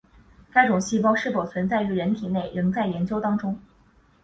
[0.51, 3.59] 该种细胞是否存在于人体内仍在研究当中。